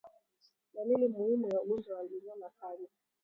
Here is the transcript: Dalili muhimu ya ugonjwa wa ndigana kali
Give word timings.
Dalili 0.73 1.07
muhimu 1.07 1.49
ya 1.53 1.61
ugonjwa 1.61 1.97
wa 1.97 2.03
ndigana 2.03 2.49
kali 2.59 2.89